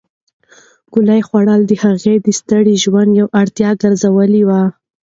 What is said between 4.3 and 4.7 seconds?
وه.